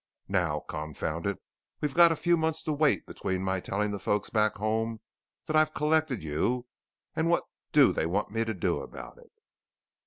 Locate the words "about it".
8.79-9.31